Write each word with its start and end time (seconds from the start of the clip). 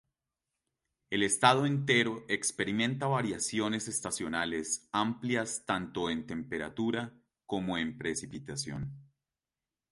El 1.11 1.21
estado 1.21 1.67
entero 1.67 2.25
experimenta 2.27 3.05
variaciones 3.05 3.87
estacionales 3.87 4.89
amplias 4.91 5.63
tanto 5.67 6.09
en 6.09 6.25
temperatura 6.25 7.13
como 7.45 7.77
en 7.77 7.99
precipitación. 7.99 8.91